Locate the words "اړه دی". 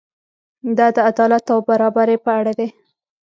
2.39-2.69